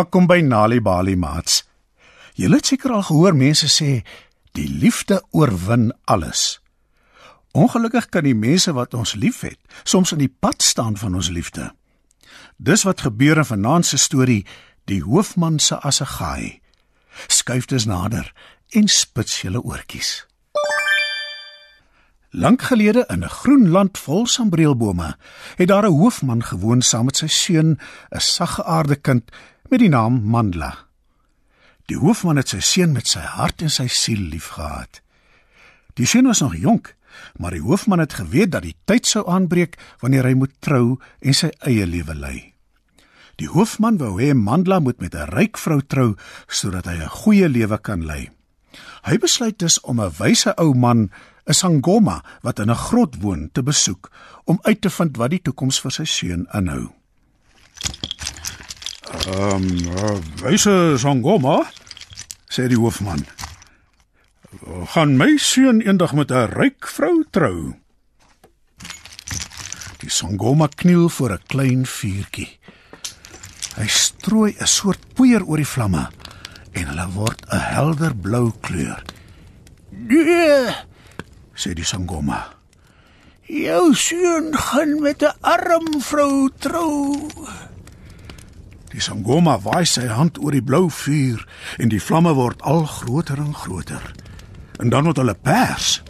[0.00, 1.58] Welkom by Nali Bali Mats.
[2.32, 3.98] Julle het seker al gehoor mense sê
[4.56, 6.62] die liefde oorwin alles.
[7.52, 11.66] Ongelukkig kan die mense wat ons liefhet soms in die pad staan van ons liefde.
[12.56, 14.46] Dis wat gebeur in vanaand se storie,
[14.88, 16.62] die hoofman se assegaai.
[17.28, 18.32] Skuif dus nader
[18.72, 20.22] en spits julle oortjies.
[22.32, 25.16] Lank gelede in 'n groen land vol sambreelbome,
[25.56, 27.78] het daar 'n hoofman gewoon saam met sy seun,
[28.10, 29.30] 'n saggeaarde kind
[29.70, 30.72] met die naam Mandla.
[31.86, 34.98] Die hoofman het sy seun met sy hart en sy siel liefgehad.
[35.98, 36.94] Die seun was nog jonk,
[37.38, 41.36] maar die hoofman het geweet dat die tyd sou aanbreek wanneer hy moet trou en
[41.36, 42.38] sy eie lewe lei.
[43.38, 46.16] Die hoofman wou hê Mandla moet met 'n ryk vrou trou
[46.48, 48.30] sodat hy 'n goeie lewe kan lei.
[49.02, 51.10] Hy besluit dus om 'n wyse ou man
[51.46, 54.10] 'n sangoma wat in 'n grot woon te besoek
[54.44, 56.90] om uit te vind wat die toekoms vir sy seun inhou.
[59.28, 59.66] Ehm,
[60.00, 61.58] um, wyse sangoma,
[62.48, 63.20] sê die hoofman.
[64.94, 67.74] Gaan my seun eendag met 'n ryk vrou trou.
[70.00, 72.58] Die sangoma kniel voor 'n klein vuurtjie.
[73.76, 76.08] Hy strooi 'n soort poeier oor die vlamme
[76.72, 79.02] en hulle word 'n helder blou kleur.
[79.90, 80.74] Nee,
[81.54, 82.60] sê die sangoma.
[83.50, 87.28] jou seun gaan met 'n arm vrou trou.
[88.90, 91.44] Die sangoma waai sy hand oor die blou vuur
[91.78, 94.02] en die vlamme word al groter en groter.
[94.82, 96.00] En dan word hulle pers.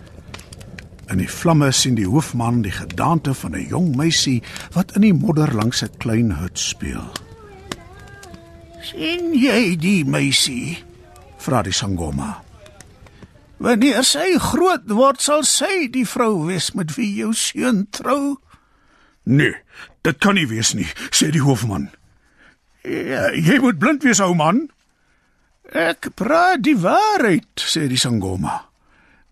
[1.10, 5.14] In die vlamme sien die hoofman die gedaante van 'n jong meisie wat in die
[5.14, 7.04] modder langs 'n klein hut speel.
[8.82, 10.78] sien jy die meisie?
[11.38, 12.42] Vra die sangoma.
[13.60, 18.40] Wanneer sy groot word, sal sy die vrou wees met wie jou seun trou.
[19.28, 19.52] Nee,
[20.02, 21.90] dit kan nie wees nie, sê die hoofman.
[22.84, 24.68] Ja, Jy moet blind wees, ou man,
[25.76, 28.70] ek praat die waarheid, sê die sangoma.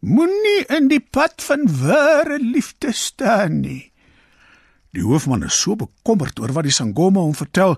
[0.05, 3.89] Moenie in die pad van ware liefde staan nie.
[4.95, 7.75] Die hoofman is so bekommerd oor wat die sangoma hom vertel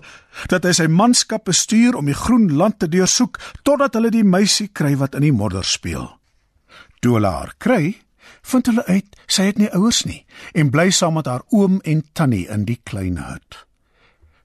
[0.51, 4.69] dat hy sy manskap bestuur om die groen land te deursoek totdat hulle die meisie
[4.69, 6.07] kry wat in die modder speel.
[7.01, 7.97] Toe hulle haar kry,
[8.45, 10.21] vind hulle uit sy het nie ouers nie
[10.57, 13.65] en bly saam met haar oom en tannie in die klein hut.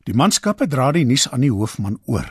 [0.07, 2.29] Die manskappe dra die nuus aan die hoofman oor.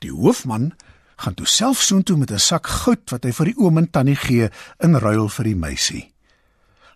[0.00, 0.72] Die hoofman
[1.20, 4.16] gaan toe self soontoe met 'n sak goud wat hy vir die oom en tannie
[4.16, 4.48] gee
[4.80, 6.12] in ruil vir die meisie.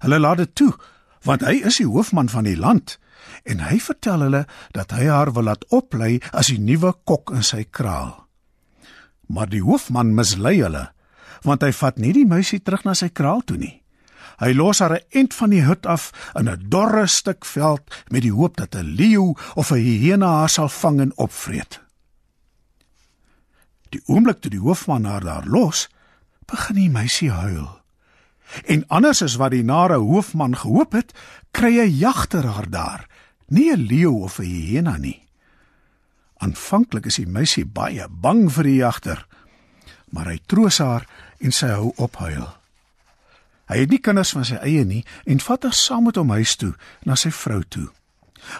[0.00, 0.72] Hulle laat dit toe
[1.22, 2.98] want hy is die hoofman van die land
[3.44, 7.42] en hy vertel hulle dat hy haar wil laat oplei as die nuwe kok in
[7.42, 8.26] sy kraal.
[9.26, 10.92] Maar die hoofman mislei hulle
[11.42, 13.82] want hy vat nie die meisie terug na sy kraal toe nie.
[14.36, 18.22] Hy los haar 'n end van die hut af in 'n dorre stuk veld met
[18.22, 21.80] die hoop dat 'n leeu of 'n hyena haar sal vang en opvreet.
[23.88, 25.88] Die oomblik toe die hoofman haar daar los,
[26.46, 27.80] begin die meisie huil.
[28.64, 31.14] En anders as wat die nare hoofman gehoop het,
[31.50, 33.08] kry 'n jagter haar daar,
[33.48, 35.22] nie 'n leeu of 'n hyena nie.
[36.36, 39.26] Aanvanklik is die meisie baie bang vir die jagter,
[40.10, 41.06] maar hy troos haar
[41.40, 42.48] en sy hou op huil.
[43.66, 46.54] Hy het nie kinders van sy eie nie en vat haar saam met hom huis
[46.56, 47.88] toe na sy vrou toe.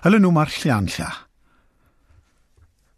[0.02, 1.10] Hulle noem haar Gliantja.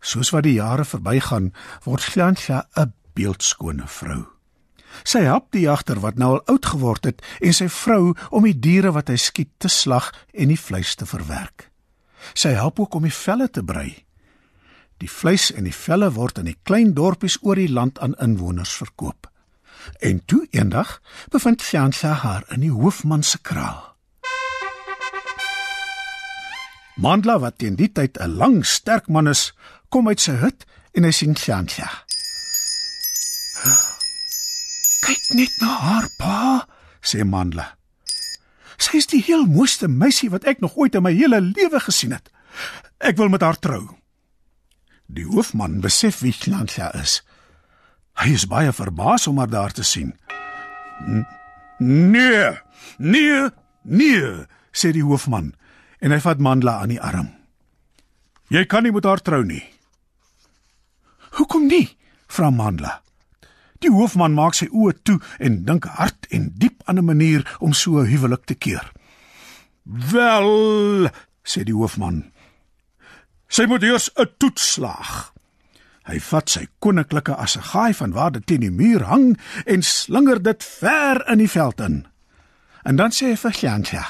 [0.01, 1.53] Soos wat die jare verbygaan,
[1.85, 4.25] word Gliantja 'n beeldskone vrou.
[5.05, 8.59] Sy help die jagter wat nou al oud geword het en sy vrou om die
[8.59, 11.71] diere wat hy skiet te slag en die vleis te verwerk.
[12.35, 14.05] Sy help ook om die velle te brei.
[14.99, 18.73] Die vleis en die velle word in die klein dorpies oor die land aan inwoners
[18.81, 19.29] verkoop.
[19.99, 23.97] En toe eendag bevind Fiancha haar in die hoofman se kraal.
[26.99, 29.53] Mandla wat teen die tyd 'n lang, sterk man is,
[29.89, 32.05] kom uit sy hut en hy sien Fiancha.
[35.01, 36.67] "Kyk net na haar, pa,"
[37.01, 37.77] sê Mandla.
[38.77, 42.13] "Sy is die heel mooiste meisie wat ek nog ooit in my hele lewe gesien
[42.13, 42.31] het.
[42.99, 43.97] Ek wil met haar trou."
[45.07, 47.23] Die hoofman besef wie Fiancha is.
[48.19, 50.15] Hy is baie verbaas om haar daar te sien.
[51.79, 52.59] Nee,
[52.99, 53.51] nee,
[53.83, 54.31] nee,
[54.75, 55.53] sê die hoofman
[56.03, 57.31] en hy vat Mandla aan die arm.
[58.51, 59.63] Jy kan nie met haar trou nie.
[61.39, 61.87] Hoekom nie?
[62.29, 62.99] vra Mandla.
[63.79, 67.73] Die hoofman maak sy oë toe en dink hard en diep aan 'n manier om
[67.73, 68.93] so 'n huwelik te keer.
[69.85, 71.11] Wel,
[71.45, 72.33] sê die hoofman.
[73.49, 75.33] Sy moet eers 'n toets slaag.
[76.09, 79.35] Hy vat sy koninklike assegaai van waar dit teen die muur hang
[79.69, 82.07] en slinger dit ver in die veld in.
[82.89, 84.05] En dan sê hy vir Jantja: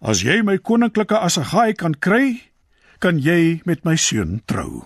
[0.00, 2.42] "As jy my koninklike assegaai kan kry,
[2.98, 4.84] kan jy met my seun trou.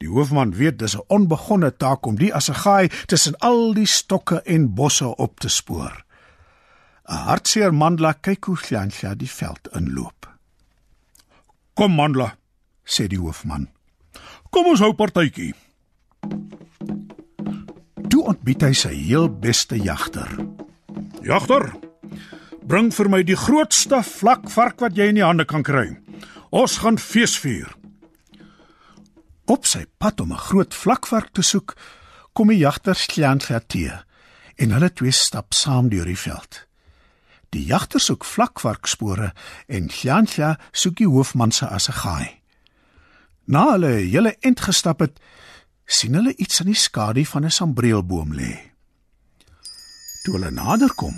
[0.00, 4.74] Die hoofman weet dis 'n onbegonne taak om die assegaai tussen al die stokke en
[4.74, 6.04] bosse op te spoor.
[7.08, 10.26] 'n Hartseer Mandla kyk hoe Glansha die veld inloop.
[11.74, 12.36] "Kom Mandla,"
[12.84, 13.68] sê die hoofman.
[14.52, 15.54] "Kom ons hou partytjie."
[18.12, 20.28] Toe ontbied hy sy heel beste jagter.
[21.24, 21.72] "Jagter,
[22.68, 25.96] bring vir my die grootste vlakvark wat jy in die hande kan kry.
[26.50, 27.72] Ons gaan feesvier."
[29.48, 31.74] Op sy pad om 'n groot vlakvark te soek,
[32.32, 34.04] kom die jagter Glansha te
[34.56, 36.66] en hulle twee stap saam deur die veld.
[37.50, 39.32] Die jagter soek vlakvarkspore
[39.66, 42.41] en Glansha soek die hoofman se assegaai.
[43.44, 45.18] Na hulle hele end gestap het,
[45.86, 48.54] sien hulle iets in die skadu van 'n sambreelboom lê.
[50.22, 51.16] Toe hulle naderkom,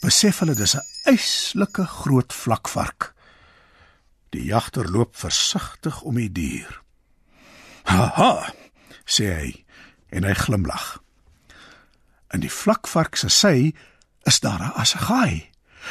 [0.00, 3.14] besef hulle dis 'n eislike groot vlakvark.
[4.30, 6.82] Die jagter loop versigtig om die dier.
[7.84, 8.52] "Haha,"
[9.04, 9.64] sê hy
[10.08, 11.02] en hy glimlag.
[12.30, 13.74] In die vlakvark se sy
[14.22, 15.50] is daar 'n assegaai.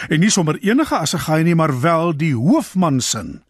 [0.09, 3.41] En nie sommer enige assegaai nie, maar wel die hoofman se.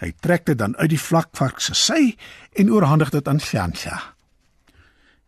[0.00, 2.16] Hy trek dit dan uit die vlakvark se sy
[2.56, 3.98] en oorhandig dit aan Fiancha.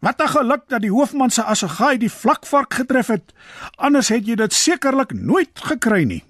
[0.02, 3.32] Wat 'n geluk dat die hoofman se assegaai die vlakvark getref het.
[3.76, 6.24] Anders het jy dit sekerlik nooit gekry nie,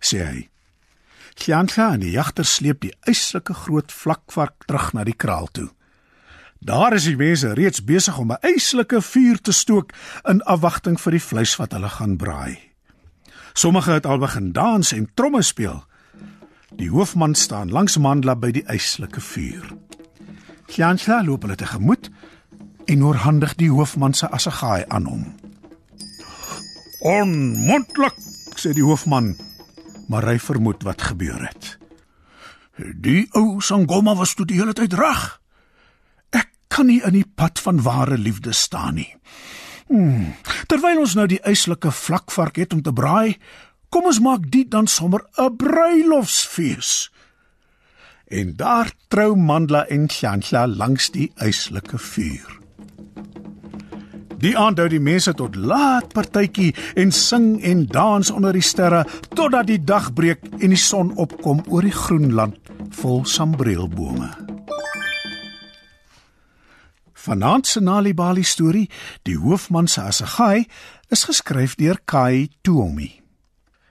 [0.00, 0.48] sê hy.
[1.34, 5.70] Fiancha en die jagter sleep die eislike groot vlakvark terug na die kraal toe.
[6.58, 9.92] Daar is die mense reeds besig om 'n eislike vuur te stook
[10.24, 12.58] in afwagting vir die vleis wat hulle gaan braai.
[13.52, 15.87] Sommige het al begin dans en tromme speel.
[16.76, 19.70] Die hoofman staan langs Mandla by die eislike vuur.
[20.68, 22.10] Kjansla loop hulle tegemoet
[22.88, 25.24] en oorhandig die hoofman se assegaai aan hom.
[27.00, 28.16] "Onmoontlik,"
[28.56, 29.36] sê die hoofman,
[30.08, 31.78] maar hy vermoed wat gebeur het.
[32.76, 35.40] "Die ou Sangoma was toe die hele tyd reg.
[36.30, 39.14] Ek kan nie in die pad van ware liefde staan nie."
[39.88, 40.34] Hmm,
[40.66, 43.38] terwyl ons nou die eislike vlakvark het om te braai,
[43.88, 47.10] Kom ons maak dit dan sommer 'n bruilofsfees.
[48.28, 52.58] En daar trou Mandla en Shantla langs die eislike vuur.
[54.38, 59.06] Die aand hou die mense tot laat partytjie en sing en dans onder die sterre
[59.34, 62.70] totdat die dag breek en die son opkom oor die groen land
[63.00, 64.30] vol sambreelbome.
[67.12, 68.86] Vanaand se Nalibali storie,
[69.22, 70.68] die hoofman se assegaai,
[71.10, 73.27] is geskryf deur Kai Tuomi.